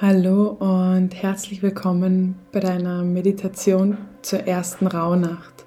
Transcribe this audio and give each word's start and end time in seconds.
Hallo 0.00 0.48
und 0.48 1.14
herzlich 1.14 1.62
willkommen 1.62 2.34
bei 2.50 2.58
deiner 2.58 3.04
Meditation 3.04 3.96
zur 4.22 4.40
ersten 4.40 4.88
Rauhnacht. 4.88 5.66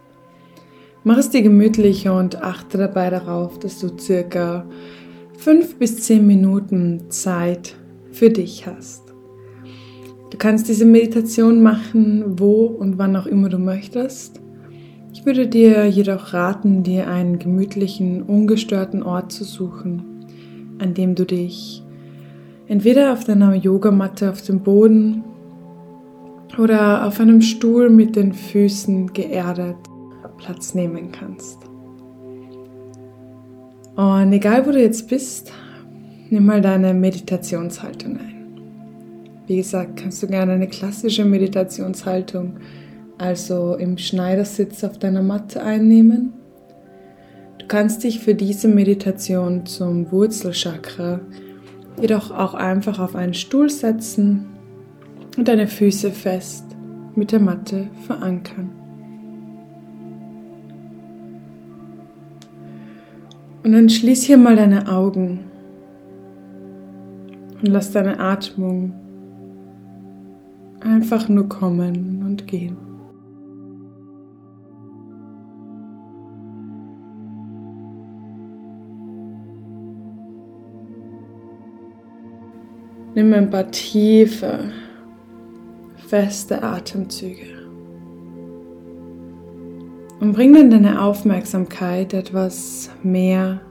Mach 1.05 1.17
es 1.17 1.29
dir 1.29 1.41
gemütlich 1.41 2.09
und 2.09 2.43
achte 2.43 2.77
dabei 2.77 3.09
darauf, 3.09 3.57
dass 3.57 3.79
du 3.79 3.97
circa 3.97 4.65
fünf 5.37 5.79
bis 5.79 6.03
zehn 6.03 6.27
Minuten 6.27 7.09
Zeit 7.09 7.77
für 8.11 8.29
dich 8.29 8.67
hast. 8.67 9.13
Du 10.29 10.37
kannst 10.37 10.67
diese 10.67 10.85
Meditation 10.85 11.63
machen, 11.63 12.37
wo 12.37 12.65
und 12.65 12.97
wann 12.97 13.15
auch 13.15 13.27
immer 13.27 13.47
du 13.47 13.59
möchtest. 13.59 14.41
Ich 15.13 15.25
würde 15.25 15.47
dir 15.47 15.85
jedoch 15.85 16.33
raten, 16.33 16.83
dir 16.83 17.07
einen 17.07 17.39
gemütlichen, 17.39 18.23
ungestörten 18.23 19.03
Ort 19.03 19.31
zu 19.31 19.45
suchen, 19.45 20.03
an 20.79 20.93
dem 20.93 21.15
du 21.15 21.25
dich 21.25 21.86
entweder 22.67 23.13
auf 23.13 23.23
deiner 23.23 23.53
Yogamatte 23.55 24.29
auf 24.29 24.41
dem 24.41 24.61
Boden 24.61 25.23
oder 26.57 27.05
auf 27.05 27.19
einem 27.19 27.41
Stuhl 27.41 27.89
mit 27.89 28.15
den 28.15 28.33
Füßen 28.33 29.13
geerdet 29.13 29.75
Platz 30.37 30.73
nehmen 30.73 31.11
kannst. 31.11 31.57
Und 33.95 34.31
egal 34.31 34.65
wo 34.65 34.71
du 34.71 34.81
jetzt 34.81 35.09
bist, 35.09 35.51
nimm 36.29 36.45
mal 36.45 36.61
deine 36.61 36.93
Meditationshaltung 36.93 38.17
ein. 38.17 38.61
Wie 39.47 39.57
gesagt, 39.57 39.97
kannst 39.97 40.21
du 40.21 40.27
gerne 40.27 40.53
eine 40.53 40.67
klassische 40.67 41.25
Meditationshaltung, 41.25 42.57
also 43.17 43.75
im 43.75 43.97
Schneidersitz 43.97 44.83
auf 44.83 44.99
deiner 44.99 45.23
Matte 45.23 45.63
einnehmen. 45.63 46.33
Du 47.57 47.65
kannst 47.67 48.03
dich 48.03 48.19
für 48.19 48.35
diese 48.35 48.67
Meditation 48.67 49.65
zum 49.65 50.11
Wurzelchakra 50.11 51.21
jedoch 51.99 52.31
auch 52.31 52.53
einfach 52.53 52.99
auf 52.99 53.15
einen 53.15 53.33
Stuhl 53.33 53.69
setzen 53.69 54.45
und 55.37 55.47
deine 55.47 55.67
Füße 55.67 56.11
fest 56.11 56.65
mit 57.15 57.31
der 57.31 57.39
Matte 57.39 57.87
verankern. 58.05 58.69
Und 63.63 63.73
dann 63.73 63.89
schließ 63.89 64.23
hier 64.23 64.37
mal 64.37 64.55
deine 64.55 64.87
Augen 64.87 65.39
und 67.61 67.67
lass 67.67 67.91
deine 67.91 68.19
Atmung 68.19 68.93
einfach 70.79 71.27
nur 71.27 71.49
kommen 71.49 72.23
und 72.25 72.47
gehen. 72.47 72.86
Nimm 83.17 83.33
ein 83.33 83.49
paar 83.49 83.71
tiefe, 83.71 84.59
feste 86.07 86.61
Atemzüge. 86.61 87.67
Und 90.19 90.33
bring 90.33 90.53
dann 90.53 90.69
deine 90.69 91.01
Aufmerksamkeit 91.01 92.13
etwas 92.13 92.91
mehr 93.01 93.61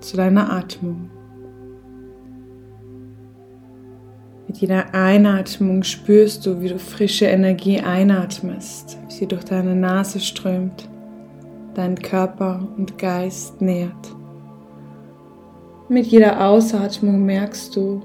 zu 0.00 0.16
deiner 0.16 0.52
Atmung. 0.52 1.08
Mit 4.48 4.56
jeder 4.56 4.92
Einatmung 4.92 5.84
spürst 5.84 6.44
du, 6.44 6.60
wie 6.60 6.70
du 6.70 6.80
frische 6.80 7.26
Energie 7.26 7.78
einatmest, 7.78 8.98
wie 9.06 9.14
sie 9.14 9.26
durch 9.28 9.44
deine 9.44 9.76
Nase 9.76 10.18
strömt, 10.18 10.88
deinen 11.74 12.00
Körper 12.00 12.66
und 12.76 12.98
Geist 12.98 13.60
nährt. 13.60 14.16
Mit 15.88 16.06
jeder 16.06 16.44
Ausatmung 16.44 17.24
merkst 17.24 17.76
du, 17.76 18.02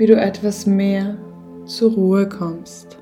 wie 0.00 0.06
du 0.06 0.16
etwas 0.16 0.64
mehr 0.66 1.18
zur 1.66 1.92
Ruhe 1.92 2.26
kommst. 2.26 2.96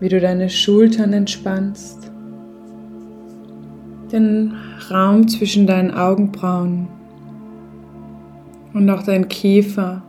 Wie 0.00 0.08
du 0.08 0.18
deine 0.18 0.48
Schultern 0.48 1.12
entspannst, 1.12 2.10
den 4.10 4.54
Raum 4.90 5.28
zwischen 5.28 5.66
deinen 5.66 5.90
Augenbrauen 5.90 6.88
und 8.72 8.88
auch 8.88 9.02
dein 9.02 9.28
Kiefer 9.28 10.02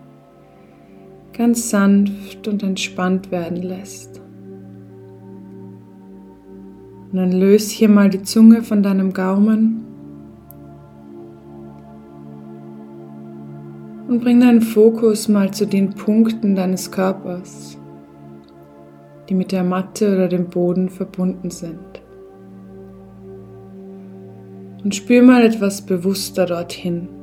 ganz 1.33 1.69
sanft 1.69 2.47
und 2.47 2.63
entspannt 2.63 3.29
werden 3.29 3.61
lässt. 3.61 4.21
Und 7.11 7.17
dann 7.17 7.31
löse 7.31 7.73
hier 7.73 7.89
mal 7.89 8.09
die 8.09 8.21
Zunge 8.21 8.61
von 8.61 8.83
deinem 8.83 9.13
Gaumen 9.13 9.85
und 14.07 14.21
bring 14.21 14.39
deinen 14.39 14.61
Fokus 14.61 15.27
mal 15.27 15.51
zu 15.51 15.65
den 15.65 15.91
Punkten 15.91 16.55
deines 16.55 16.91
Körpers, 16.91 17.77
die 19.27 19.35
mit 19.35 19.51
der 19.51 19.63
Matte 19.63 20.13
oder 20.13 20.27
dem 20.27 20.49
Boden 20.49 20.89
verbunden 20.89 21.51
sind. 21.51 21.79
Und 24.83 24.95
spür 24.95 25.21
mal 25.21 25.43
etwas 25.43 25.81
bewusster 25.81 26.45
dorthin. 26.45 27.18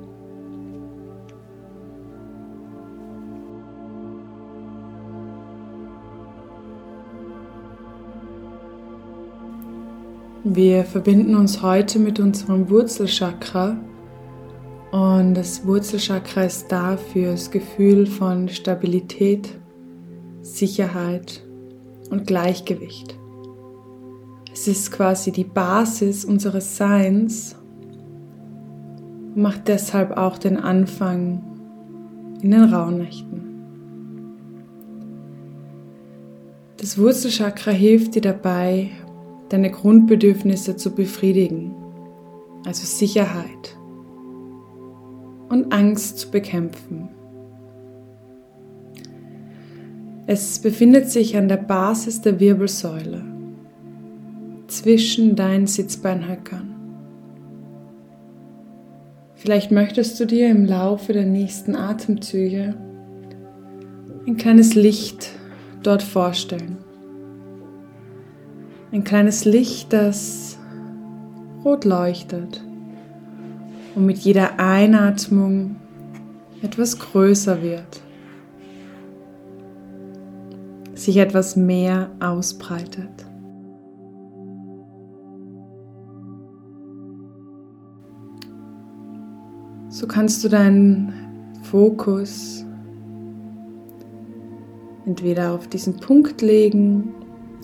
Wir 10.49 10.84
verbinden 10.84 11.34
uns 11.34 11.61
heute 11.61 11.99
mit 11.99 12.21
unserem 12.21 12.71
Wurzelchakra 12.71 13.77
und 14.93 15.34
das 15.34 15.67
Wurzelchakra 15.67 16.45
ist 16.45 16.71
da 16.71 16.97
für 16.97 17.33
das 17.33 17.51
Gefühl 17.51 18.07
von 18.07 18.49
Stabilität, 18.49 19.59
Sicherheit 20.43 21.45
und 22.11 22.29
Gleichgewicht. 22.29 23.19
Es 24.53 24.69
ist 24.69 24.93
quasi 24.93 25.33
die 25.33 25.43
Basis 25.43 26.25
unseres 26.25 26.77
Seins 26.77 27.57
und 29.34 29.43
macht 29.43 29.67
deshalb 29.67 30.17
auch 30.17 30.39
den 30.39 30.59
Anfang 30.59 31.43
in 32.41 32.53
den 32.53 32.73
Rauhnächten. 32.73 33.43
Das 36.77 36.97
Wurzelchakra 36.99 37.73
hilft 37.73 38.15
dir 38.15 38.23
dabei, 38.23 38.91
deine 39.49 39.71
Grundbedürfnisse 39.71 40.77
zu 40.77 40.95
befriedigen, 40.95 41.75
also 42.65 42.84
Sicherheit 42.84 43.77
und 45.49 45.73
Angst 45.73 46.19
zu 46.19 46.31
bekämpfen. 46.31 47.09
Es 50.27 50.59
befindet 50.59 51.09
sich 51.11 51.37
an 51.37 51.49
der 51.49 51.59
Basis 51.59 52.21
der 52.21 52.41
Wirbelsäule 52.41 53.23
zwischen 54.67 55.37
deinen 55.37 55.69
Sitzbeinhöckern. 55.69 56.75
Vielleicht 59.37 59.71
möchtest 59.71 60.19
du 60.19 60.25
dir 60.25 60.51
im 60.51 60.65
Laufe 60.65 61.13
der 61.13 61.27
nächsten 61.27 61.77
Atemzüge 61.77 62.75
ein 64.27 64.37
kleines 64.37 64.75
Licht 64.75 65.31
dort 65.84 66.03
vorstellen. 66.03 66.78
Ein 68.97 69.05
kleines 69.05 69.45
Licht, 69.45 69.93
das 69.93 70.57
rot 71.62 71.84
leuchtet 71.84 72.65
und 73.95 74.07
mit 74.07 74.17
jeder 74.17 74.59
Einatmung 74.59 75.77
etwas 76.62 76.99
größer 76.99 77.61
wird, 77.61 78.01
sich 80.95 81.19
etwas 81.19 81.57
mehr 81.57 82.11
ausbreitet. 82.21 83.27
So 89.91 90.07
kannst 90.07 90.43
du 90.43 90.48
deinen 90.48 91.13
Fokus 91.65 92.65
entweder 95.04 95.53
auf 95.53 95.69
diesen 95.69 95.98
Punkt 95.98 96.41
legen 96.41 97.13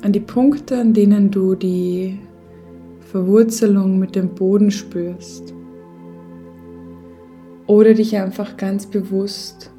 an 0.03 0.13
die 0.13 0.21
Punkte, 0.21 0.81
an 0.81 0.93
denen 0.93 1.31
du 1.31 1.55
die 1.55 2.19
Verwurzelung 3.01 3.99
mit 3.99 4.17
dem 4.17 4.35
Boden 4.35 4.71
spürst. 4.71 5.55
Oder 7.67 7.95
dich 7.95 8.17
einfach 8.17 8.57
ganz 8.57 8.87
bewusst 8.87 9.71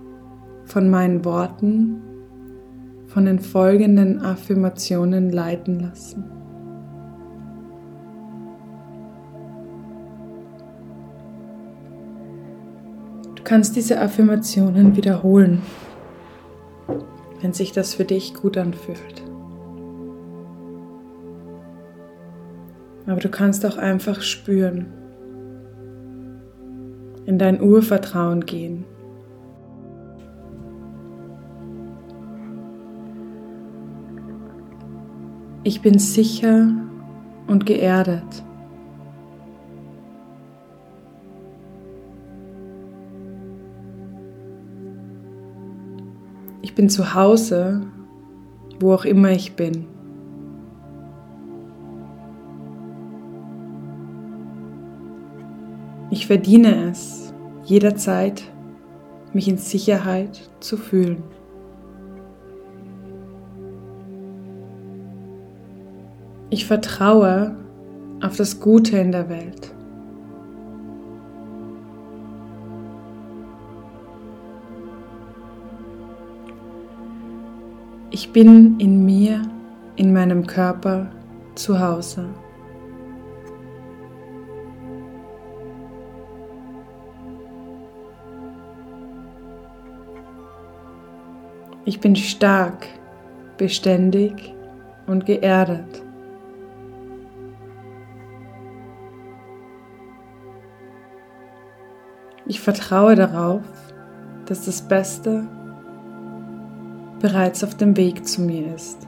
von 0.63 0.89
meinen 0.89 1.25
Worten, 1.25 2.01
von 3.07 3.25
den 3.25 3.39
folgenden 3.39 4.21
Affirmationen 4.21 5.29
leiten 5.29 5.81
lassen. 5.81 6.23
Du 13.35 13.43
kannst 13.43 13.75
diese 13.75 13.99
Affirmationen 13.99 14.95
wiederholen, 14.95 15.61
wenn 17.41 17.51
sich 17.51 17.73
das 17.73 17.93
für 17.93 18.05
dich 18.05 18.33
gut 18.33 18.57
anfühlt. 18.57 19.22
Aber 23.13 23.21
du 23.21 23.29
kannst 23.29 23.63
auch 23.63 23.77
einfach 23.77 24.21
spüren, 24.21 24.87
in 27.27 27.37
dein 27.37 27.61
Urvertrauen 27.61 28.43
gehen. 28.43 28.85
Ich 35.63 35.83
bin 35.83 35.99
sicher 35.99 36.71
und 37.45 37.67
geerdet. 37.67 38.43
Ich 46.63 46.73
bin 46.73 46.89
zu 46.89 47.13
Hause, 47.13 47.83
wo 48.79 48.91
auch 48.91 49.05
immer 49.05 49.29
ich 49.29 49.55
bin. 49.55 49.92
Ich 56.23 56.27
verdiene 56.27 56.89
es, 56.89 57.33
jederzeit 57.65 58.43
mich 59.33 59.49
in 59.49 59.57
Sicherheit 59.57 60.49
zu 60.61 60.77
fühlen. 60.77 61.21
Ich 66.49 66.65
vertraue 66.65 67.57
auf 68.21 68.37
das 68.37 68.61
Gute 68.61 68.97
in 68.99 69.11
der 69.11 69.27
Welt. 69.27 69.75
Ich 78.11 78.31
bin 78.31 78.79
in 78.79 79.05
mir, 79.05 79.41
in 79.97 80.13
meinem 80.13 80.47
Körper 80.47 81.11
zu 81.55 81.81
Hause. 81.81 82.29
Ich 91.85 91.99
bin 91.99 92.15
stark, 92.15 92.87
beständig 93.57 94.53
und 95.05 95.25
geerdet. 95.25 96.01
Ich 102.45 102.61
vertraue 102.61 103.15
darauf, 103.15 103.63
dass 104.45 104.65
das 104.65 104.81
Beste 104.81 105.47
bereits 107.19 107.63
auf 107.63 107.75
dem 107.75 107.97
Weg 107.97 108.27
zu 108.27 108.41
mir 108.41 108.73
ist. 108.75 109.07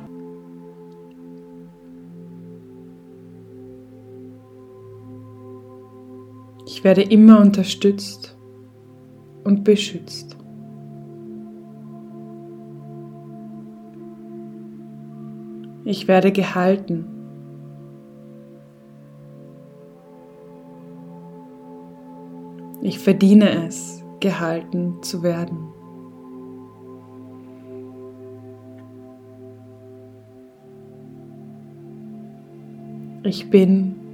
Ich 6.66 6.84
werde 6.84 7.04
immer 7.04 7.40
unterstützt 7.40 8.38
und 9.44 9.64
beschützt. 9.64 10.35
Ich 15.88 16.08
werde 16.08 16.32
gehalten. 16.32 17.06
Ich 22.82 22.98
verdiene 22.98 23.68
es, 23.68 24.04
gehalten 24.20 25.02
zu 25.04 25.22
werden. 25.22 25.70
Ich 33.24 33.50
bin 33.52 34.05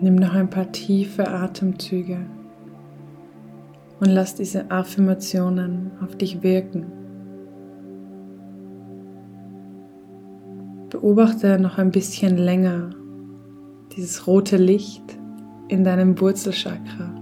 Nimm 0.00 0.14
noch 0.14 0.34
ein 0.34 0.48
paar 0.48 0.70
tiefe 0.70 1.26
Atemzüge 1.28 2.18
und 3.98 4.06
lass 4.06 4.36
diese 4.36 4.70
Affirmationen 4.70 5.90
auf 6.00 6.14
dich 6.16 6.42
wirken. 6.44 6.86
Beobachte 10.90 11.58
noch 11.58 11.78
ein 11.78 11.90
bisschen 11.90 12.36
länger 12.36 12.90
dieses 13.96 14.28
rote 14.28 14.56
Licht 14.56 15.18
in 15.66 15.82
deinem 15.82 16.20
Wurzelchakra. 16.20 17.12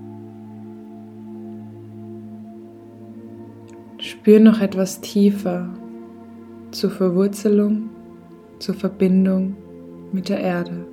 Spür 3.99 4.39
noch 4.39 4.61
etwas 4.61 5.01
tiefer 5.01 5.71
zur 6.73 6.91
Verwurzelung, 6.91 7.89
zur 8.59 8.75
Verbindung 8.75 9.57
mit 10.13 10.29
der 10.29 10.41
Erde. 10.41 10.87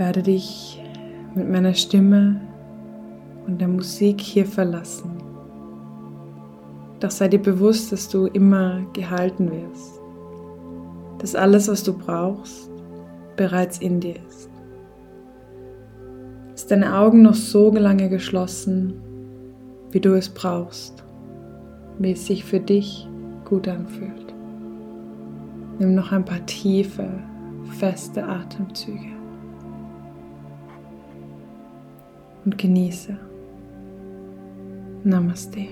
Werde 0.00 0.22
dich 0.22 0.82
mit 1.34 1.50
meiner 1.50 1.74
Stimme 1.74 2.40
und 3.46 3.60
der 3.60 3.68
Musik 3.68 4.18
hier 4.18 4.46
verlassen. 4.46 5.10
Doch 7.00 7.10
sei 7.10 7.28
dir 7.28 7.38
bewusst, 7.38 7.92
dass 7.92 8.08
du 8.08 8.26
immer 8.26 8.80
gehalten 8.94 9.50
wirst. 9.52 10.00
Dass 11.18 11.34
alles, 11.34 11.68
was 11.68 11.84
du 11.84 11.92
brauchst, 11.92 12.70
bereits 13.36 13.76
in 13.76 14.00
dir 14.00 14.14
ist. 14.26 14.48
Ist 16.54 16.70
deine 16.70 16.96
Augen 16.96 17.20
noch 17.20 17.34
so 17.34 17.70
lange 17.70 18.08
geschlossen, 18.08 18.94
wie 19.90 20.00
du 20.00 20.14
es 20.14 20.30
brauchst, 20.30 21.04
wie 21.98 22.12
es 22.12 22.26
sich 22.26 22.42
für 22.46 22.60
dich 22.60 23.06
gut 23.44 23.68
anfühlt. 23.68 24.34
Nimm 25.78 25.94
noch 25.94 26.10
ein 26.10 26.24
paar 26.24 26.44
tiefe, 26.46 27.06
feste 27.78 28.24
Atemzüge. 28.24 29.19
Und 32.44 32.58
genieße. 32.58 33.16
Namaste. 35.04 35.66